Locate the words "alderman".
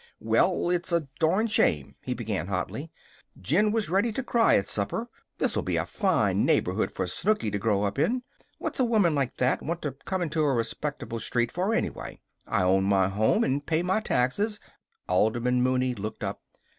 15.07-15.61